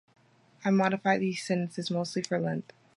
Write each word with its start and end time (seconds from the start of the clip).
I 0.65 0.71
modified 0.71 1.21
these 1.21 1.43
sentences, 1.43 1.91
mostly 1.91 2.23
for 2.23 2.39
length. 2.39 2.73